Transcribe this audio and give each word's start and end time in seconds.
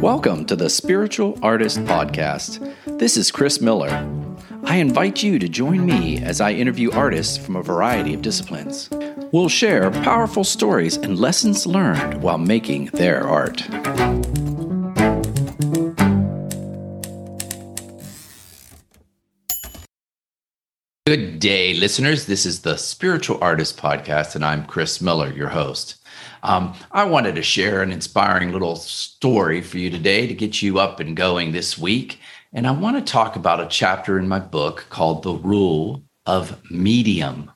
Welcome 0.00 0.46
to 0.46 0.56
the 0.56 0.70
Spiritual 0.70 1.38
Artist 1.42 1.80
Podcast. 1.80 2.74
This 2.98 3.18
is 3.18 3.30
Chris 3.30 3.60
Miller. 3.60 3.90
I 4.64 4.76
invite 4.76 5.22
you 5.22 5.38
to 5.38 5.46
join 5.46 5.84
me 5.84 6.22
as 6.22 6.40
I 6.40 6.52
interview 6.52 6.90
artists 6.90 7.36
from 7.36 7.54
a 7.54 7.62
variety 7.62 8.14
of 8.14 8.22
disciplines. 8.22 8.88
We'll 9.30 9.50
share 9.50 9.90
powerful 9.90 10.42
stories 10.42 10.96
and 10.96 11.18
lessons 11.18 11.66
learned 11.66 12.22
while 12.22 12.38
making 12.38 12.86
their 12.86 13.28
art. 13.28 13.68
Good 21.06 21.40
day, 21.40 21.72
listeners. 21.72 22.26
This 22.26 22.44
is 22.44 22.60
the 22.60 22.76
Spiritual 22.76 23.38
Artist 23.40 23.78
Podcast, 23.78 24.36
and 24.36 24.44
I'm 24.44 24.66
Chris 24.66 25.00
Miller, 25.00 25.32
your 25.32 25.48
host. 25.48 25.96
Um, 26.42 26.74
I 26.92 27.04
wanted 27.04 27.36
to 27.36 27.42
share 27.42 27.82
an 27.82 27.90
inspiring 27.90 28.52
little 28.52 28.76
story 28.76 29.62
for 29.62 29.78
you 29.78 29.88
today 29.88 30.26
to 30.26 30.34
get 30.34 30.60
you 30.60 30.78
up 30.78 31.00
and 31.00 31.16
going 31.16 31.52
this 31.52 31.78
week. 31.78 32.20
And 32.52 32.66
I 32.66 32.72
want 32.72 32.98
to 32.98 33.12
talk 33.12 33.34
about 33.34 33.60
a 33.60 33.66
chapter 33.66 34.18
in 34.18 34.28
my 34.28 34.40
book 34.40 34.86
called 34.90 35.22
The 35.22 35.32
Rule 35.32 36.04
of 36.26 36.60
Medium. 36.70 37.50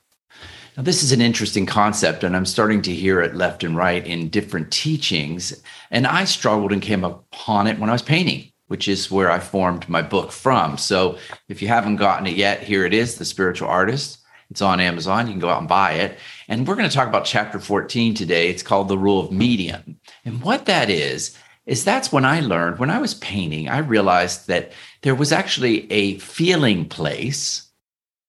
Now, 0.75 0.81
this 0.81 1.03
is 1.03 1.11
an 1.11 1.21
interesting 1.21 1.67
concept, 1.67 2.23
and 2.23 2.35
I'm 2.35 2.47
starting 2.47 2.81
to 2.81 2.93
hear 2.93 3.21
it 3.21 3.35
left 3.35 3.63
and 3.63 3.77
right 3.77 4.05
in 4.05 4.29
different 4.29 4.71
teachings. 4.71 5.61
And 5.91 6.07
I 6.07 6.25
struggled 6.25 6.73
and 6.73 6.81
came 6.81 7.03
upon 7.03 7.67
it 7.67 7.77
when 7.77 7.91
I 7.91 7.93
was 7.93 8.01
painting, 8.01 8.51
which 8.67 8.87
is 8.87 9.11
where 9.11 9.29
I 9.31 9.39
formed 9.39 9.87
my 9.87 10.01
book 10.01 10.31
from. 10.31 10.77
So 10.77 11.17
if 11.49 11.61
you 11.61 11.67
haven't 11.67 11.97
gotten 11.97 12.27
it 12.27 12.35
yet, 12.35 12.63
here 12.63 12.85
it 12.85 12.93
is 12.93 13.15
The 13.15 13.25
Spiritual 13.25 13.67
Artist. 13.67 14.19
It's 14.49 14.61
on 14.61 14.79
Amazon. 14.79 15.27
You 15.27 15.33
can 15.33 15.39
go 15.39 15.49
out 15.49 15.59
and 15.59 15.67
buy 15.67 15.93
it. 15.93 16.17
And 16.47 16.67
we're 16.67 16.75
going 16.75 16.89
to 16.89 16.95
talk 16.95 17.07
about 17.07 17.25
chapter 17.25 17.59
14 17.59 18.13
today. 18.13 18.49
It's 18.49 18.63
called 18.63 18.87
the 18.87 18.97
rule 18.97 19.19
of 19.19 19.31
medium. 19.31 19.99
And 20.23 20.41
what 20.41 20.65
that 20.65 20.89
is, 20.89 21.37
is 21.65 21.83
that's 21.83 22.11
when 22.11 22.25
I 22.25 22.41
learned, 22.41 22.77
when 22.77 22.91
I 22.91 22.99
was 22.99 23.15
painting, 23.15 23.69
I 23.69 23.79
realized 23.79 24.47
that 24.47 24.71
there 25.01 25.15
was 25.15 25.31
actually 25.31 25.91
a 25.91 26.19
feeling 26.19 26.87
place, 26.87 27.71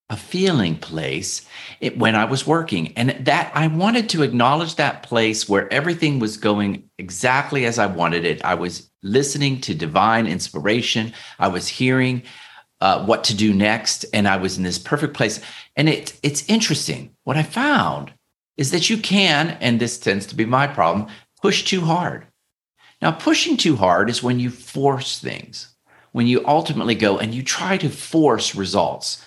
a 0.08 0.16
feeling 0.16 0.78
place 0.78 1.46
it, 1.80 1.98
when 1.98 2.14
I 2.14 2.24
was 2.24 2.46
working. 2.46 2.94
And 2.96 3.10
that 3.26 3.52
I 3.54 3.66
wanted 3.66 4.08
to 4.10 4.22
acknowledge 4.22 4.76
that 4.76 5.02
place 5.02 5.48
where 5.48 5.70
everything 5.70 6.18
was 6.18 6.38
going 6.38 6.88
exactly 6.98 7.66
as 7.66 7.78
I 7.78 7.86
wanted 7.86 8.24
it. 8.24 8.42
I 8.42 8.54
was 8.54 8.90
listening 9.06 9.60
to 9.62 9.74
divine 9.74 10.26
inspiration. 10.26 11.12
I 11.38 11.48
was 11.48 11.68
hearing 11.68 12.22
uh, 12.80 13.04
what 13.04 13.24
to 13.24 13.34
do 13.34 13.54
next, 13.54 14.04
and 14.12 14.28
I 14.28 14.36
was 14.36 14.58
in 14.58 14.62
this 14.62 14.78
perfect 14.78 15.14
place. 15.14 15.40
And 15.76 15.88
it 15.88 16.18
it's 16.22 16.48
interesting. 16.48 17.14
What 17.24 17.36
I 17.36 17.42
found 17.42 18.12
is 18.56 18.70
that 18.70 18.90
you 18.90 18.98
can, 18.98 19.56
and 19.60 19.80
this 19.80 19.98
tends 19.98 20.26
to 20.26 20.34
be 20.34 20.44
my 20.44 20.66
problem, 20.66 21.08
push 21.40 21.64
too 21.64 21.82
hard. 21.82 22.26
Now, 23.02 23.12
pushing 23.12 23.56
too 23.56 23.76
hard 23.76 24.08
is 24.08 24.22
when 24.22 24.40
you 24.40 24.50
force 24.50 25.18
things, 25.18 25.74
when 26.12 26.26
you 26.26 26.46
ultimately 26.46 26.94
go 26.94 27.18
and 27.18 27.34
you 27.34 27.42
try 27.42 27.76
to 27.76 27.90
force 27.90 28.54
results. 28.54 29.24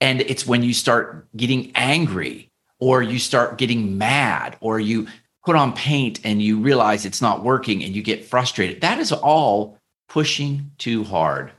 And 0.00 0.20
it's 0.20 0.46
when 0.46 0.62
you 0.62 0.74
start 0.74 1.26
getting 1.36 1.72
angry 1.74 2.50
or 2.78 3.02
you 3.02 3.18
start 3.18 3.58
getting 3.58 3.98
mad 3.98 4.56
or 4.60 4.78
you 4.78 5.08
put 5.48 5.56
on 5.56 5.72
paint 5.72 6.20
and 6.24 6.42
you 6.42 6.58
realize 6.58 7.06
it's 7.06 7.22
not 7.22 7.42
working 7.42 7.82
and 7.82 7.96
you 7.96 8.02
get 8.02 8.22
frustrated. 8.22 8.82
That 8.82 8.98
is 8.98 9.12
all 9.12 9.78
pushing 10.06 10.70
too 10.76 11.04
hard. 11.04 11.52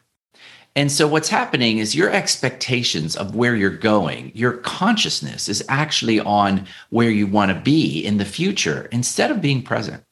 And 0.76 0.92
so, 0.92 1.08
what's 1.08 1.30
happening 1.30 1.80
is 1.80 1.96
your 1.96 2.12
expectations 2.12 3.16
of 3.16 3.34
where 3.34 3.56
you're 3.56 3.72
going, 3.72 4.32
your 4.36 4.58
consciousness 4.58 5.50
is 5.50 5.66
actually 5.70 6.20
on 6.20 6.68
where 6.92 7.10
you 7.10 7.26
want 7.26 7.50
to 7.50 7.60
be 7.60 8.06
in 8.06 8.18
the 8.18 8.26
future 8.26 8.88
instead 8.92 9.32
of 9.32 9.42
being 9.42 9.64
present. 9.64 10.04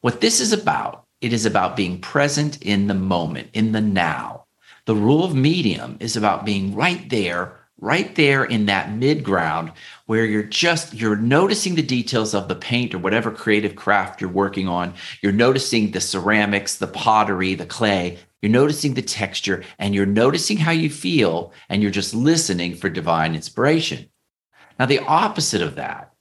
What 0.00 0.22
this 0.22 0.40
is 0.40 0.54
about, 0.54 1.04
it 1.20 1.34
is 1.34 1.44
about 1.44 1.76
being 1.76 2.00
present 2.00 2.62
in 2.62 2.86
the 2.86 2.94
moment, 2.94 3.50
in 3.52 3.72
the 3.72 3.82
now. 3.82 4.46
The 4.86 4.96
rule 4.96 5.22
of 5.22 5.34
medium 5.34 5.98
is 6.00 6.16
about 6.16 6.46
being 6.46 6.74
right 6.74 7.10
there, 7.10 7.58
right 7.84 8.14
there 8.14 8.44
in 8.44 8.66
that 8.66 8.90
mid 8.92 9.22
ground 9.22 9.70
where 10.06 10.24
you're 10.24 10.42
just 10.42 10.94
you're 10.94 11.16
noticing 11.16 11.74
the 11.74 11.82
details 11.82 12.34
of 12.34 12.48
the 12.48 12.54
paint 12.54 12.94
or 12.94 12.98
whatever 12.98 13.30
creative 13.30 13.76
craft 13.76 14.20
you're 14.20 14.30
working 14.30 14.66
on. 14.66 14.94
You're 15.20 15.32
noticing 15.32 15.90
the 15.90 16.00
ceramics, 16.00 16.78
the 16.78 16.86
pottery, 16.86 17.54
the 17.54 17.66
clay, 17.66 18.18
you're 18.40 18.50
noticing 18.50 18.94
the 18.94 19.02
texture 19.02 19.62
and 19.78 19.94
you're 19.94 20.06
noticing 20.06 20.56
how 20.56 20.72
you 20.72 20.90
feel, 20.90 21.52
and 21.68 21.82
you're 21.82 21.90
just 21.90 22.14
listening 22.14 22.74
for 22.74 22.88
divine 22.88 23.34
inspiration. 23.34 24.10
Now, 24.78 24.86
the 24.86 24.98
opposite 25.00 25.62
of 25.62 25.76
that, 25.76 26.12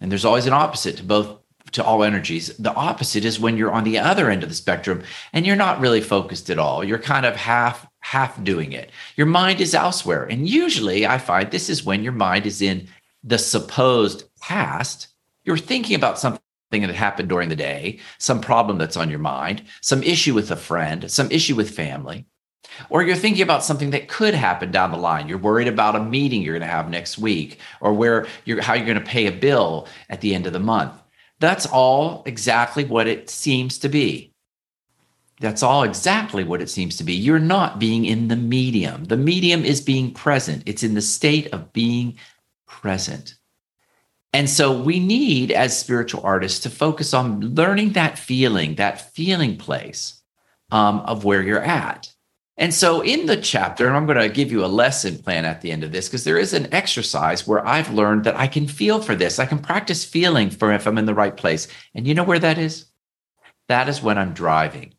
and 0.00 0.10
there's 0.10 0.24
always 0.24 0.46
an 0.46 0.52
opposite 0.52 0.98
to 0.98 1.04
both 1.04 1.38
to 1.72 1.84
all 1.84 2.04
energies. 2.04 2.56
The 2.56 2.72
opposite 2.74 3.24
is 3.24 3.40
when 3.40 3.56
you're 3.56 3.72
on 3.72 3.84
the 3.84 3.98
other 3.98 4.30
end 4.30 4.42
of 4.42 4.48
the 4.48 4.54
spectrum 4.54 5.02
and 5.32 5.44
you're 5.44 5.56
not 5.56 5.80
really 5.80 6.00
focused 6.00 6.50
at 6.50 6.58
all. 6.58 6.84
You're 6.84 6.98
kind 6.98 7.26
of 7.26 7.34
half 7.34 7.86
half 8.06 8.42
doing 8.44 8.72
it. 8.72 8.90
Your 9.16 9.26
mind 9.26 9.60
is 9.60 9.74
elsewhere. 9.74 10.24
And 10.24 10.48
usually 10.48 11.04
I 11.06 11.18
find 11.18 11.50
this 11.50 11.68
is 11.68 11.84
when 11.84 12.04
your 12.04 12.12
mind 12.12 12.46
is 12.46 12.62
in 12.62 12.86
the 13.24 13.36
supposed 13.36 14.24
past. 14.40 15.08
You're 15.42 15.58
thinking 15.58 15.96
about 15.96 16.20
something 16.20 16.40
that 16.70 16.94
happened 16.94 17.28
during 17.28 17.48
the 17.48 17.56
day, 17.56 17.98
some 18.18 18.40
problem 18.40 18.78
that's 18.78 18.96
on 18.96 19.10
your 19.10 19.18
mind, 19.18 19.64
some 19.80 20.04
issue 20.04 20.34
with 20.34 20.52
a 20.52 20.56
friend, 20.56 21.10
some 21.10 21.28
issue 21.32 21.56
with 21.56 21.74
family, 21.74 22.26
or 22.90 23.02
you're 23.02 23.16
thinking 23.16 23.42
about 23.42 23.64
something 23.64 23.90
that 23.90 24.06
could 24.06 24.34
happen 24.34 24.70
down 24.70 24.92
the 24.92 24.98
line. 24.98 25.26
You're 25.26 25.38
worried 25.38 25.68
about 25.68 25.96
a 25.96 26.00
meeting 26.00 26.42
you're 26.42 26.54
going 26.54 26.68
to 26.68 26.76
have 26.76 26.88
next 26.88 27.18
week, 27.18 27.58
or 27.80 27.92
where 27.92 28.26
you're 28.44 28.62
how 28.62 28.74
you're 28.74 28.86
going 28.86 29.00
to 29.00 29.04
pay 29.04 29.26
a 29.26 29.32
bill 29.32 29.88
at 30.10 30.20
the 30.20 30.32
end 30.32 30.46
of 30.46 30.52
the 30.52 30.60
month. 30.60 30.92
That's 31.40 31.66
all 31.66 32.22
exactly 32.24 32.84
what 32.84 33.08
it 33.08 33.30
seems 33.30 33.78
to 33.78 33.88
be. 33.88 34.32
That's 35.40 35.62
all 35.62 35.82
exactly 35.82 36.44
what 36.44 36.62
it 36.62 36.70
seems 36.70 36.96
to 36.96 37.04
be. 37.04 37.12
You're 37.14 37.38
not 37.38 37.78
being 37.78 38.06
in 38.06 38.28
the 38.28 38.36
medium. 38.36 39.04
The 39.04 39.18
medium 39.18 39.64
is 39.64 39.80
being 39.80 40.14
present. 40.14 40.62
It's 40.64 40.82
in 40.82 40.94
the 40.94 41.02
state 41.02 41.52
of 41.52 41.72
being 41.74 42.16
present. 42.66 43.34
And 44.32 44.48
so 44.48 44.80
we 44.80 44.98
need, 44.98 45.50
as 45.50 45.78
spiritual 45.78 46.22
artists, 46.24 46.60
to 46.60 46.70
focus 46.70 47.14
on 47.14 47.54
learning 47.54 47.92
that 47.92 48.18
feeling, 48.18 48.74
that 48.76 49.12
feeling 49.12 49.56
place 49.56 50.22
um, 50.70 51.00
of 51.00 51.24
where 51.24 51.42
you're 51.42 51.62
at. 51.62 52.12
And 52.58 52.72
so 52.72 53.02
in 53.02 53.26
the 53.26 53.36
chapter, 53.36 53.86
and 53.86 53.94
I'm 53.94 54.06
going 54.06 54.18
to 54.18 54.28
give 54.30 54.50
you 54.50 54.64
a 54.64 54.66
lesson 54.66 55.18
plan 55.18 55.44
at 55.44 55.60
the 55.60 55.70
end 55.70 55.84
of 55.84 55.92
this, 55.92 56.08
because 56.08 56.24
there 56.24 56.38
is 56.38 56.54
an 56.54 56.72
exercise 56.72 57.46
where 57.46 57.66
I've 57.66 57.92
learned 57.92 58.24
that 58.24 58.36
I 58.36 58.46
can 58.46 58.66
feel 58.66 59.02
for 59.02 59.14
this. 59.14 59.38
I 59.38 59.44
can 59.44 59.58
practice 59.58 60.04
feeling 60.04 60.48
for 60.48 60.72
if 60.72 60.86
I'm 60.86 60.96
in 60.96 61.04
the 61.04 61.14
right 61.14 61.36
place. 61.36 61.68
And 61.94 62.06
you 62.06 62.14
know 62.14 62.24
where 62.24 62.38
that 62.38 62.56
is? 62.56 62.86
That 63.68 63.88
is 63.88 64.02
when 64.02 64.16
I'm 64.16 64.32
driving. 64.32 64.94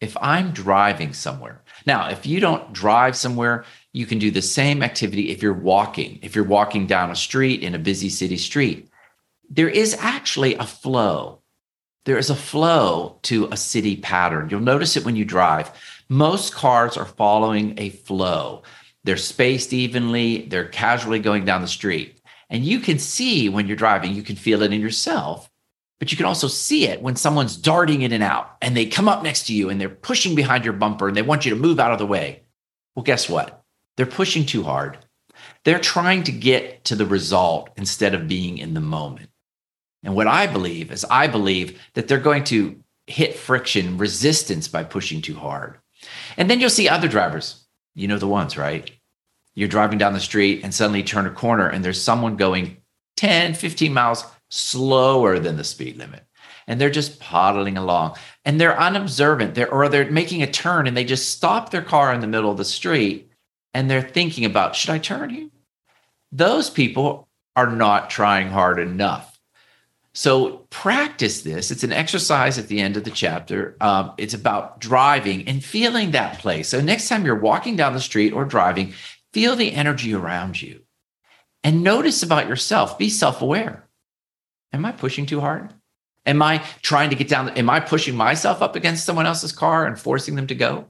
If 0.00 0.16
I'm 0.20 0.50
driving 0.50 1.12
somewhere. 1.14 1.62
Now, 1.86 2.08
if 2.10 2.26
you 2.26 2.38
don't 2.38 2.72
drive 2.72 3.16
somewhere, 3.16 3.64
you 3.92 4.04
can 4.04 4.18
do 4.18 4.30
the 4.30 4.42
same 4.42 4.82
activity 4.82 5.30
if 5.30 5.42
you're 5.42 5.54
walking, 5.54 6.18
if 6.22 6.34
you're 6.34 6.44
walking 6.44 6.86
down 6.86 7.10
a 7.10 7.16
street 7.16 7.62
in 7.62 7.74
a 7.74 7.78
busy 7.78 8.10
city 8.10 8.36
street. 8.36 8.90
There 9.48 9.68
is 9.68 9.96
actually 9.98 10.54
a 10.56 10.64
flow. 10.64 11.40
There 12.04 12.18
is 12.18 12.30
a 12.30 12.36
flow 12.36 13.18
to 13.22 13.48
a 13.50 13.56
city 13.56 13.96
pattern. 13.96 14.48
You'll 14.50 14.60
notice 14.60 14.96
it 14.96 15.04
when 15.04 15.16
you 15.16 15.24
drive. 15.24 15.72
Most 16.08 16.54
cars 16.54 16.96
are 16.96 17.04
following 17.04 17.74
a 17.78 17.90
flow. 17.90 18.62
They're 19.04 19.16
spaced 19.16 19.72
evenly, 19.72 20.46
they're 20.46 20.68
casually 20.68 21.20
going 21.20 21.44
down 21.44 21.62
the 21.62 21.68
street. 21.68 22.20
And 22.50 22.64
you 22.64 22.80
can 22.80 22.98
see 22.98 23.48
when 23.48 23.66
you're 23.66 23.76
driving, 23.76 24.14
you 24.14 24.22
can 24.22 24.36
feel 24.36 24.62
it 24.62 24.72
in 24.72 24.80
yourself, 24.80 25.50
but 25.98 26.10
you 26.10 26.16
can 26.16 26.26
also 26.26 26.48
see 26.48 26.86
it 26.86 27.00
when 27.00 27.16
someone's 27.16 27.56
darting 27.56 28.02
in 28.02 28.12
and 28.12 28.22
out 28.22 28.56
and 28.60 28.76
they 28.76 28.86
come 28.86 29.08
up 29.08 29.22
next 29.22 29.46
to 29.46 29.54
you 29.54 29.70
and 29.70 29.80
they're 29.80 29.88
pushing 29.88 30.34
behind 30.34 30.64
your 30.64 30.74
bumper 30.74 31.08
and 31.08 31.16
they 31.16 31.22
want 31.22 31.44
you 31.44 31.50
to 31.50 31.60
move 31.60 31.80
out 31.80 31.92
of 31.92 31.98
the 31.98 32.06
way. 32.06 32.42
Well, 32.94 33.02
guess 33.02 33.28
what? 33.28 33.62
They're 33.96 34.06
pushing 34.06 34.44
too 34.44 34.62
hard. 34.62 34.98
They're 35.64 35.78
trying 35.78 36.24
to 36.24 36.32
get 36.32 36.84
to 36.86 36.96
the 36.96 37.06
result 37.06 37.70
instead 37.76 38.14
of 38.14 38.28
being 38.28 38.58
in 38.58 38.74
the 38.74 38.80
moment. 38.80 39.30
And 40.02 40.14
what 40.14 40.26
I 40.26 40.46
believe 40.46 40.92
is, 40.92 41.04
I 41.10 41.26
believe 41.26 41.80
that 41.94 42.08
they're 42.08 42.18
going 42.18 42.44
to 42.44 42.78
hit 43.06 43.34
friction, 43.34 43.98
resistance 43.98 44.68
by 44.68 44.84
pushing 44.84 45.22
too 45.22 45.34
hard. 45.34 45.78
And 46.36 46.50
then 46.50 46.60
you'll 46.60 46.70
see 46.70 46.88
other 46.88 47.08
drivers. 47.08 47.66
You 47.94 48.08
know 48.08 48.18
the 48.18 48.28
ones, 48.28 48.58
right? 48.58 48.90
You're 49.54 49.68
driving 49.68 49.98
down 49.98 50.12
the 50.12 50.20
street 50.20 50.60
and 50.62 50.74
suddenly 50.74 51.02
turn 51.02 51.26
a 51.26 51.30
corner 51.30 51.68
and 51.68 51.84
there's 51.84 52.00
someone 52.00 52.36
going 52.36 52.76
10, 53.16 53.54
15 53.54 53.92
miles 53.92 54.24
slower 54.50 55.38
than 55.38 55.56
the 55.56 55.64
speed 55.64 55.96
limit. 55.96 56.24
And 56.66 56.80
they're 56.80 56.90
just 56.90 57.20
poddling 57.20 57.76
along 57.76 58.16
and 58.44 58.60
they're 58.60 58.78
unobservant. 58.78 59.54
They're, 59.54 59.72
or 59.72 59.88
they're 59.88 60.10
making 60.10 60.42
a 60.42 60.50
turn 60.50 60.86
and 60.86 60.96
they 60.96 61.04
just 61.04 61.30
stop 61.30 61.70
their 61.70 61.82
car 61.82 62.12
in 62.12 62.20
the 62.20 62.26
middle 62.26 62.50
of 62.50 62.56
the 62.56 62.64
street 62.64 63.30
and 63.72 63.90
they're 63.90 64.02
thinking 64.02 64.44
about, 64.44 64.74
should 64.74 64.90
I 64.90 64.98
turn 64.98 65.30
here? 65.30 65.48
Those 66.32 66.70
people 66.70 67.28
are 67.54 67.70
not 67.70 68.10
trying 68.10 68.48
hard 68.48 68.78
enough. 68.78 69.38
So 70.12 70.66
practice 70.70 71.42
this. 71.42 71.70
It's 71.70 71.84
an 71.84 71.92
exercise 71.92 72.58
at 72.58 72.68
the 72.68 72.80
end 72.80 72.96
of 72.96 73.04
the 73.04 73.10
chapter. 73.10 73.76
Um, 73.80 74.12
it's 74.16 74.34
about 74.34 74.80
driving 74.80 75.46
and 75.46 75.62
feeling 75.62 76.12
that 76.12 76.38
place. 76.38 76.68
So 76.68 76.80
next 76.80 77.08
time 77.08 77.26
you're 77.26 77.38
walking 77.38 77.76
down 77.76 77.92
the 77.92 78.00
street 78.00 78.32
or 78.32 78.44
driving, 78.44 78.94
feel 79.32 79.56
the 79.56 79.72
energy 79.72 80.14
around 80.14 80.60
you 80.60 80.80
and 81.62 81.82
notice 81.82 82.22
about 82.22 82.48
yourself. 82.48 82.98
Be 82.98 83.10
self 83.10 83.42
aware. 83.42 83.85
Am 84.72 84.84
I 84.84 84.92
pushing 84.92 85.26
too 85.26 85.40
hard? 85.40 85.72
Am 86.26 86.42
I 86.42 86.58
trying 86.82 87.10
to 87.10 87.16
get 87.16 87.28
down? 87.28 87.50
Am 87.50 87.70
I 87.70 87.80
pushing 87.80 88.16
myself 88.16 88.60
up 88.60 88.74
against 88.74 89.04
someone 89.04 89.26
else's 89.26 89.52
car 89.52 89.86
and 89.86 89.98
forcing 89.98 90.34
them 90.34 90.48
to 90.48 90.54
go? 90.54 90.86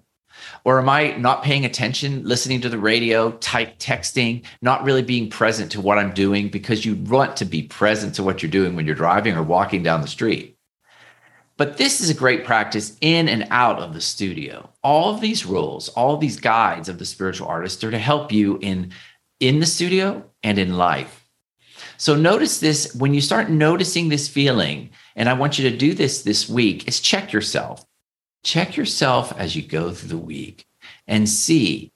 Or 0.64 0.78
am 0.78 0.88
I 0.88 1.16
not 1.16 1.42
paying 1.42 1.64
attention, 1.64 2.24
listening 2.24 2.60
to 2.62 2.68
the 2.68 2.78
radio, 2.78 3.32
type 3.32 3.78
texting, 3.78 4.44
not 4.60 4.84
really 4.84 5.02
being 5.02 5.30
present 5.30 5.72
to 5.72 5.80
what 5.80 5.98
I'm 5.98 6.12
doing 6.12 6.48
because 6.48 6.84
you 6.84 6.94
want 6.94 7.36
to 7.38 7.44
be 7.44 7.62
present 7.62 8.14
to 8.16 8.22
what 8.22 8.42
you're 8.42 8.50
doing 8.50 8.76
when 8.76 8.86
you're 8.86 8.94
driving 8.94 9.36
or 9.36 9.42
walking 9.42 9.82
down 9.82 10.02
the 10.02 10.08
street? 10.08 10.56
But 11.56 11.78
this 11.78 12.02
is 12.02 12.10
a 12.10 12.14
great 12.14 12.44
practice 12.44 12.96
in 13.00 13.28
and 13.28 13.46
out 13.50 13.78
of 13.78 13.94
the 13.94 14.00
studio. 14.00 14.70
All 14.82 15.14
of 15.14 15.22
these 15.22 15.46
rules, 15.46 15.88
all 15.90 16.14
of 16.14 16.20
these 16.20 16.38
guides 16.38 16.88
of 16.88 16.98
the 16.98 17.06
spiritual 17.06 17.48
artist 17.48 17.82
are 17.82 17.90
to 17.90 17.98
help 17.98 18.30
you 18.32 18.58
in 18.60 18.92
in 19.40 19.60
the 19.60 19.66
studio 19.66 20.24
and 20.42 20.58
in 20.58 20.78
life. 20.78 21.25
So 21.98 22.14
notice 22.14 22.60
this 22.60 22.94
when 22.94 23.14
you 23.14 23.20
start 23.20 23.50
noticing 23.50 24.08
this 24.08 24.28
feeling, 24.28 24.90
and 25.14 25.28
I 25.28 25.34
want 25.34 25.58
you 25.58 25.70
to 25.70 25.76
do 25.76 25.94
this 25.94 26.22
this 26.22 26.48
week, 26.48 26.86
is 26.88 27.00
check 27.00 27.32
yourself. 27.32 27.84
Check 28.44 28.76
yourself 28.76 29.32
as 29.38 29.56
you 29.56 29.62
go 29.62 29.92
through 29.92 30.10
the 30.10 30.18
week 30.18 30.66
and 31.06 31.28
see 31.28 31.92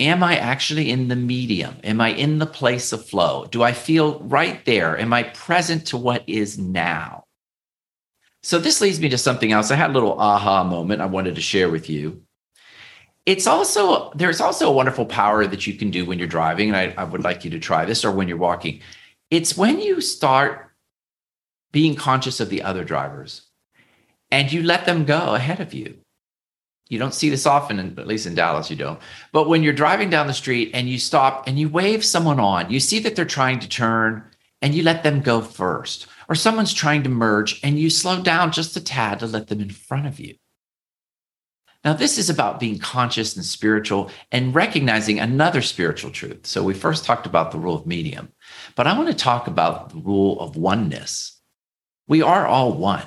Am 0.00 0.22
I 0.22 0.38
actually 0.38 0.90
in 0.90 1.08
the 1.08 1.16
medium? 1.16 1.76
Am 1.84 2.00
I 2.00 2.08
in 2.08 2.38
the 2.38 2.46
place 2.46 2.90
of 2.94 3.04
flow? 3.04 3.44
Do 3.44 3.62
I 3.62 3.74
feel 3.74 4.18
right 4.20 4.64
there? 4.64 4.98
Am 4.98 5.12
I 5.12 5.24
present 5.24 5.88
to 5.88 5.98
what 5.98 6.24
is 6.26 6.58
now? 6.58 7.24
So, 8.42 8.58
this 8.58 8.80
leads 8.80 8.98
me 8.98 9.10
to 9.10 9.18
something 9.18 9.52
else. 9.52 9.70
I 9.70 9.74
had 9.74 9.90
a 9.90 9.92
little 9.92 10.18
aha 10.18 10.64
moment 10.64 11.02
I 11.02 11.06
wanted 11.06 11.34
to 11.34 11.42
share 11.42 11.68
with 11.68 11.90
you 11.90 12.22
it's 13.30 13.46
also 13.46 14.10
there's 14.16 14.40
also 14.40 14.68
a 14.68 14.72
wonderful 14.72 15.06
power 15.06 15.46
that 15.46 15.64
you 15.64 15.74
can 15.74 15.90
do 15.92 16.04
when 16.04 16.18
you're 16.18 16.26
driving 16.26 16.68
and 16.68 16.76
I, 16.76 16.94
I, 17.00 17.04
would 17.04 17.22
like 17.22 17.44
you 17.44 17.50
to 17.52 17.60
try 17.60 17.84
this 17.84 18.04
or 18.04 18.10
when 18.10 18.26
you're 18.26 18.36
walking. 18.36 18.80
It's 19.30 19.56
when 19.56 19.80
you 19.80 20.00
start 20.00 20.68
being 21.70 21.94
conscious 21.94 22.40
of 22.40 22.50
the 22.50 22.62
other 22.62 22.82
drivers 22.82 23.42
and 24.32 24.52
you 24.52 24.64
let 24.64 24.84
them 24.84 25.04
go 25.04 25.36
ahead 25.36 25.60
of 25.60 25.72
you. 25.72 25.98
You 26.88 26.98
don't 26.98 27.14
see 27.14 27.30
this 27.30 27.46
often 27.46 27.78
at 27.78 28.08
least 28.08 28.26
in 28.26 28.34
dallas 28.34 28.68
you 28.68 28.74
don't. 28.74 28.98
But 29.32 29.48
when 29.48 29.62
you're 29.62 29.72
driving 29.72 30.10
down 30.10 30.26
the 30.26 30.32
street 30.32 30.72
and 30.74 30.88
you 30.88 30.98
stop 30.98 31.46
and 31.46 31.56
you 31.56 31.68
wave 31.68 32.04
someone 32.04 32.40
on 32.40 32.68
you 32.68 32.80
see 32.80 32.98
that 32.98 33.14
they're 33.14 33.24
trying 33.24 33.60
to 33.60 33.68
turn 33.68 34.24
and 34.60 34.74
you 34.74 34.82
let 34.82 35.04
them 35.04 35.20
go 35.20 35.40
first. 35.40 36.08
Or 36.28 36.34
someone's 36.34 36.74
trying 36.74 37.04
to 37.04 37.08
merge 37.08 37.60
and 37.62 37.78
you 37.78 37.90
slow 37.90 38.20
down 38.22 38.50
just 38.50 38.76
a 38.76 38.80
tad 38.80 39.20
to 39.20 39.28
let 39.28 39.46
them 39.46 39.60
in 39.60 39.70
front 39.70 40.08
of 40.08 40.18
you 40.18 40.34
now, 41.82 41.94
this 41.94 42.18
is 42.18 42.28
about 42.28 42.60
being 42.60 42.78
conscious 42.78 43.36
and 43.36 43.44
spiritual 43.44 44.10
and 44.30 44.54
recognizing 44.54 45.18
another 45.18 45.62
spiritual 45.62 46.10
truth. 46.10 46.46
So, 46.46 46.62
we 46.62 46.74
first 46.74 47.06
talked 47.06 47.26
about 47.26 47.52
the 47.52 47.58
rule 47.58 47.74
of 47.74 47.86
medium, 47.86 48.32
but 48.76 48.86
I 48.86 48.96
want 48.96 49.08
to 49.08 49.14
talk 49.14 49.46
about 49.46 49.88
the 49.88 49.96
rule 49.96 50.38
of 50.40 50.56
oneness. 50.56 51.40
We 52.06 52.20
are 52.20 52.46
all 52.46 52.74
one. 52.74 53.06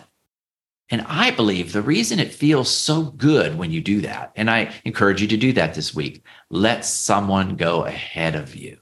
And 0.90 1.06
I 1.08 1.32
believe 1.32 1.72
the 1.72 1.82
reason 1.82 2.20
it 2.20 2.34
feels 2.34 2.70
so 2.70 3.04
good 3.04 3.58
when 3.58 3.72
you 3.72 3.80
do 3.80 4.02
that, 4.02 4.32
and 4.36 4.50
I 4.50 4.74
encourage 4.86 5.22
you 5.22 5.28
to 5.30 5.38
do 5.38 5.54
that 5.54 5.76
this 5.76 5.94
week, 5.94 6.24
let 6.50 6.84
someone 6.84 7.56
go 7.56 7.86
ahead 7.86 8.36
of 8.36 8.56
you. 8.56 8.78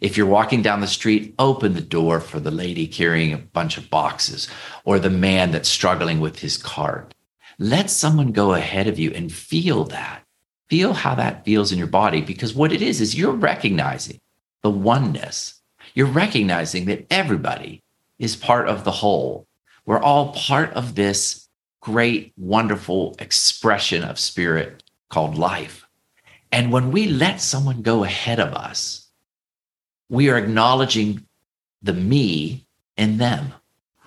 If 0.00 0.16
you're 0.16 0.26
walking 0.26 0.62
down 0.62 0.80
the 0.80 0.86
street, 0.86 1.34
open 1.38 1.74
the 1.74 1.80
door 1.80 2.20
for 2.20 2.40
the 2.40 2.50
lady 2.50 2.86
carrying 2.86 3.32
a 3.32 3.38
bunch 3.38 3.78
of 3.78 3.90
boxes 3.90 4.48
or 4.84 4.98
the 4.98 5.10
man 5.10 5.50
that's 5.50 5.68
struggling 5.68 6.20
with 6.20 6.38
his 6.40 6.56
cart 6.56 7.11
let 7.58 7.90
someone 7.90 8.32
go 8.32 8.54
ahead 8.54 8.86
of 8.86 8.98
you 8.98 9.12
and 9.12 9.32
feel 9.32 9.84
that. 9.84 10.22
Feel 10.68 10.94
how 10.94 11.14
that 11.14 11.44
feels 11.44 11.70
in 11.70 11.78
your 11.78 11.86
body 11.86 12.22
because 12.22 12.54
what 12.54 12.72
it 12.72 12.80
is, 12.80 13.00
is 13.00 13.14
you're 13.14 13.32
recognizing 13.32 14.20
the 14.62 14.70
oneness. 14.70 15.60
You're 15.94 16.06
recognizing 16.06 16.86
that 16.86 17.06
everybody 17.10 17.82
is 18.18 18.36
part 18.36 18.68
of 18.68 18.84
the 18.84 18.90
whole. 18.90 19.46
We're 19.84 20.00
all 20.00 20.32
part 20.32 20.72
of 20.72 20.94
this 20.94 21.48
great, 21.80 22.32
wonderful 22.36 23.14
expression 23.18 24.04
of 24.04 24.18
spirit 24.18 24.82
called 25.10 25.36
life. 25.36 25.86
And 26.50 26.70
when 26.70 26.92
we 26.92 27.06
let 27.06 27.40
someone 27.40 27.82
go 27.82 28.04
ahead 28.04 28.38
of 28.38 28.54
us, 28.54 29.08
we 30.08 30.30
are 30.30 30.38
acknowledging 30.38 31.26
the 31.82 31.92
me 31.92 32.66
in 32.96 33.18
them. 33.18 33.52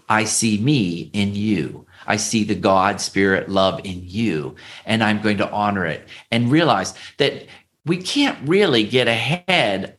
I 0.07 0.23
see 0.23 0.59
me 0.59 1.09
in 1.13 1.35
you. 1.35 1.84
I 2.07 2.17
see 2.17 2.43
the 2.43 2.55
God, 2.55 3.01
spirit, 3.01 3.49
love 3.49 3.81
in 3.83 4.01
you, 4.03 4.55
and 4.85 5.03
I'm 5.03 5.21
going 5.21 5.37
to 5.37 5.51
honor 5.51 5.85
it 5.85 6.07
and 6.31 6.51
realize 6.51 6.93
that 7.17 7.47
we 7.85 7.97
can't 7.97 8.47
really 8.47 8.83
get 8.83 9.07
ahead 9.07 9.97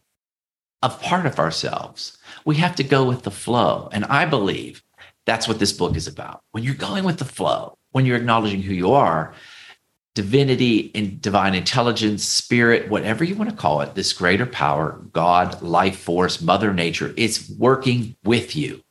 of 0.82 1.00
part 1.00 1.26
of 1.26 1.38
ourselves. 1.38 2.18
We 2.44 2.56
have 2.56 2.76
to 2.76 2.84
go 2.84 3.04
with 3.04 3.22
the 3.22 3.30
flow. 3.30 3.88
And 3.92 4.04
I 4.04 4.24
believe 4.26 4.82
that's 5.24 5.48
what 5.48 5.58
this 5.58 5.72
book 5.72 5.96
is 5.96 6.06
about. 6.06 6.42
When 6.52 6.62
you're 6.62 6.74
going 6.74 7.04
with 7.04 7.18
the 7.18 7.24
flow, 7.24 7.76
when 7.92 8.06
you're 8.06 8.16
acknowledging 8.16 8.62
who 8.62 8.74
you 8.74 8.92
are, 8.92 9.34
divinity 10.14 10.90
and 10.94 11.20
divine 11.20 11.54
intelligence, 11.54 12.24
spirit, 12.24 12.88
whatever 12.88 13.22
you 13.22 13.34
want 13.34 13.50
to 13.50 13.56
call 13.56 13.82
it, 13.82 13.94
this 13.94 14.12
greater 14.12 14.46
power, 14.46 15.00
God, 15.12 15.60
life 15.60 15.98
force, 15.98 16.40
Mother 16.40 16.72
Nature, 16.72 17.12
it's 17.16 17.50
working 17.50 18.16
with 18.24 18.56
you. 18.56 18.82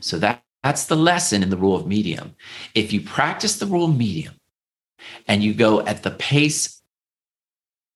So 0.00 0.18
that 0.20 0.42
that's 0.62 0.86
the 0.86 0.96
lesson 0.96 1.42
in 1.42 1.50
the 1.50 1.56
rule 1.56 1.76
of 1.76 1.86
medium. 1.86 2.34
If 2.74 2.92
you 2.92 3.00
practice 3.00 3.58
the 3.58 3.66
rule 3.66 3.86
of 3.86 3.96
medium 3.96 4.34
and 5.26 5.42
you 5.42 5.54
go 5.54 5.80
at 5.86 6.02
the 6.02 6.10
pace 6.10 6.82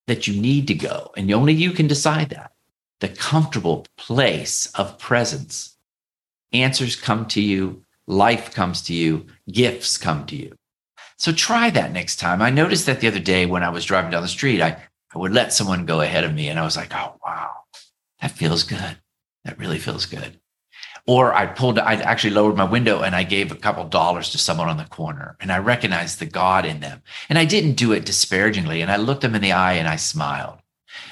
that 0.07 0.27
you 0.27 0.39
need 0.39 0.67
to 0.67 0.73
go, 0.73 1.11
and 1.15 1.31
only 1.31 1.53
you 1.53 1.71
can 1.71 1.87
decide 1.87 2.29
that, 2.29 2.51
the 2.99 3.09
comfortable 3.09 3.85
place 3.97 4.67
of 4.75 4.97
presence, 4.97 5.77
answers 6.51 6.95
come 6.95 7.25
to 7.27 7.41
you, 7.41 7.83
life 8.07 8.53
comes 8.53 8.81
to 8.83 8.93
you, 8.93 9.25
gifts 9.51 9.97
come 9.97 10.25
to 10.27 10.35
you. 10.35 10.55
So 11.17 11.31
try 11.31 11.69
that 11.69 11.91
next 11.91 12.17
time. 12.17 12.41
I 12.41 12.49
noticed 12.49 12.85
that 12.85 12.99
the 12.99 13.07
other 13.07 13.19
day 13.19 13.45
when 13.45 13.63
I 13.63 13.69
was 13.69 13.85
driving 13.85 14.11
down 14.11 14.21
the 14.21 14.27
street, 14.27 14.61
I, 14.61 14.77
I 15.13 15.17
would 15.17 15.33
let 15.33 15.53
someone 15.53 15.85
go 15.85 16.01
ahead 16.01 16.23
of 16.23 16.33
me 16.33 16.49
and 16.49 16.59
I 16.59 16.63
was 16.63 16.75
like, 16.75 16.93
oh, 16.93 17.19
wow, 17.25 17.51
that 18.21 18.31
feels 18.31 18.63
good. 18.63 18.97
That 19.45 19.59
really 19.59 19.79
feels 19.79 20.05
good. 20.05 20.39
Or 21.05 21.33
I 21.33 21.47
pulled, 21.47 21.79
I 21.79 21.95
actually 21.95 22.33
lowered 22.33 22.55
my 22.55 22.63
window 22.63 23.01
and 23.01 23.13
I 23.13 23.23
gave 23.23 23.51
a 23.51 23.55
couple 23.55 23.83
dollars 23.83 24.29
to 24.29 24.37
someone 24.37 24.69
on 24.69 24.77
the 24.77 24.85
corner 24.85 25.35
and 25.41 25.51
I 25.51 25.57
recognized 25.57 26.19
the 26.19 26.25
God 26.25 26.65
in 26.65 26.79
them. 26.79 27.01
And 27.27 27.37
I 27.37 27.43
didn't 27.43 27.73
do 27.73 27.91
it 27.91 28.05
disparagingly. 28.05 28.81
And 28.81 28.89
I 28.89 28.95
looked 28.95 29.21
them 29.21 29.35
in 29.35 29.41
the 29.41 29.51
eye 29.51 29.73
and 29.73 29.87
I 29.87 29.97
smiled. 29.97 30.59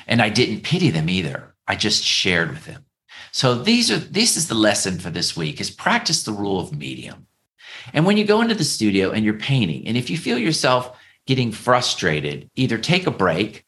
And 0.07 0.21
I 0.21 0.29
didn't 0.29 0.63
pity 0.63 0.91
them 0.91 1.09
either. 1.09 1.55
I 1.67 1.75
just 1.75 2.03
shared 2.03 2.51
with 2.51 2.65
them. 2.65 2.85
So 3.31 3.55
these 3.55 3.91
are, 3.91 3.97
this 3.97 4.37
is 4.37 4.47
the 4.47 4.55
lesson 4.55 4.99
for 4.99 5.09
this 5.09 5.35
week 5.35 5.59
is 5.59 5.69
practice 5.69 6.23
the 6.23 6.33
rule 6.33 6.59
of 6.59 6.77
medium. 6.77 7.27
And 7.93 8.05
when 8.05 8.17
you 8.17 8.25
go 8.25 8.41
into 8.41 8.55
the 8.55 8.63
studio 8.63 9.11
and 9.11 9.25
you're 9.25 9.33
painting, 9.33 9.87
and 9.87 9.97
if 9.97 10.09
you 10.09 10.17
feel 10.17 10.37
yourself 10.37 10.97
getting 11.25 11.51
frustrated, 11.51 12.49
either 12.55 12.77
take 12.77 13.07
a 13.07 13.11
break 13.11 13.65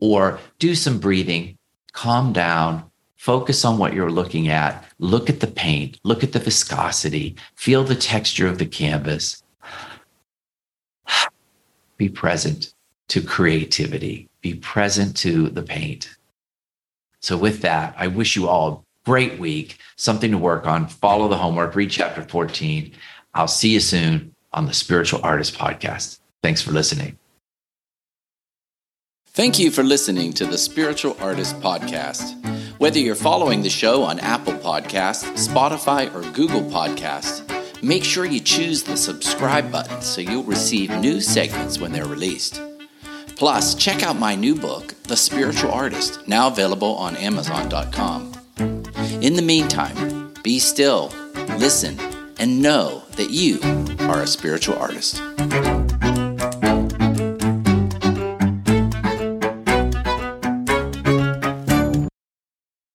or 0.00 0.38
do 0.58 0.74
some 0.74 0.98
breathing, 0.98 1.58
calm 1.92 2.32
down, 2.32 2.90
Focus 3.22 3.64
on 3.64 3.78
what 3.78 3.94
you're 3.94 4.10
looking 4.10 4.48
at. 4.48 4.84
Look 4.98 5.30
at 5.30 5.38
the 5.38 5.46
paint, 5.46 5.96
look 6.02 6.24
at 6.24 6.32
the 6.32 6.40
viscosity, 6.40 7.36
feel 7.54 7.84
the 7.84 7.94
texture 7.94 8.48
of 8.48 8.58
the 8.58 8.66
canvas. 8.66 9.44
Be 11.96 12.08
present 12.08 12.74
to 13.10 13.22
creativity, 13.22 14.28
be 14.40 14.54
present 14.54 15.16
to 15.18 15.50
the 15.50 15.62
paint. 15.62 16.16
So, 17.20 17.36
with 17.36 17.60
that, 17.62 17.94
I 17.96 18.08
wish 18.08 18.34
you 18.34 18.48
all 18.48 18.68
a 18.72 19.08
great 19.08 19.38
week, 19.38 19.78
something 19.94 20.32
to 20.32 20.38
work 20.38 20.66
on. 20.66 20.88
Follow 20.88 21.28
the 21.28 21.36
homework, 21.36 21.76
read 21.76 21.92
chapter 21.92 22.22
14. 22.22 22.90
I'll 23.34 23.46
see 23.46 23.68
you 23.68 23.78
soon 23.78 24.34
on 24.52 24.66
the 24.66 24.74
Spiritual 24.74 25.20
Artist 25.22 25.56
Podcast. 25.56 26.18
Thanks 26.42 26.60
for 26.60 26.72
listening. 26.72 27.16
Thank 29.26 29.60
you 29.60 29.70
for 29.70 29.84
listening 29.84 30.32
to 30.32 30.44
the 30.44 30.58
Spiritual 30.58 31.16
Artist 31.20 31.60
Podcast. 31.60 32.51
Whether 32.82 32.98
you're 32.98 33.14
following 33.14 33.62
the 33.62 33.70
show 33.70 34.02
on 34.02 34.18
Apple 34.18 34.54
Podcasts, 34.54 35.48
Spotify, 35.48 36.12
or 36.12 36.28
Google 36.32 36.62
Podcasts, 36.62 37.40
make 37.80 38.02
sure 38.02 38.24
you 38.24 38.40
choose 38.40 38.82
the 38.82 38.96
subscribe 38.96 39.70
button 39.70 40.02
so 40.02 40.20
you'll 40.20 40.42
receive 40.42 40.90
new 40.98 41.20
segments 41.20 41.78
when 41.78 41.92
they're 41.92 42.08
released. 42.08 42.60
Plus, 43.36 43.76
check 43.76 44.02
out 44.02 44.18
my 44.18 44.34
new 44.34 44.56
book, 44.56 44.96
The 45.04 45.16
Spiritual 45.16 45.70
Artist, 45.70 46.26
now 46.26 46.48
available 46.48 46.96
on 46.96 47.14
Amazon.com. 47.14 48.32
In 48.58 49.34
the 49.34 49.42
meantime, 49.42 50.34
be 50.42 50.58
still, 50.58 51.12
listen, 51.58 52.00
and 52.40 52.60
know 52.60 53.04
that 53.12 53.30
you 53.30 53.60
are 54.10 54.22
a 54.22 54.26
spiritual 54.26 54.76
artist. 54.76 55.22